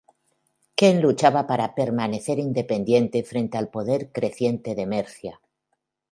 [0.77, 5.39] Kent luchaba para permanecer independiente frente al poder creciente de Mercia.